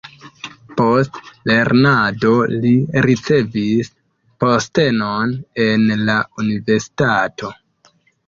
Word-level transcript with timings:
Post 0.77 1.17
lernado 1.49 2.31
li 2.63 2.71
ricevis 3.07 3.91
postenon 4.45 5.37
en 5.67 5.85
la 6.09 6.17
universitato. 6.45 7.53